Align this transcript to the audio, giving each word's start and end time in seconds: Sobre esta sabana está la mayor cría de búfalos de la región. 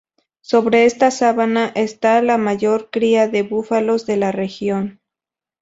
Sobre 0.41 0.85
esta 0.85 1.11
sabana 1.11 1.67
está 1.75 2.23
la 2.23 2.39
mayor 2.39 2.89
cría 2.89 3.27
de 3.27 3.43
búfalos 3.43 4.07
de 4.07 4.17
la 4.17 4.31
región. 4.31 4.99